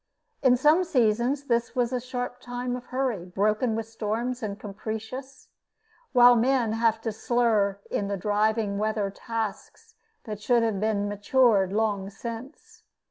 [0.41, 5.49] In some seasons this is a sharp time of hurry, broken with storms, and capricious,
[6.11, 9.93] while men have to slur in the driving weather tasks
[10.23, 12.81] that should have been matured long since.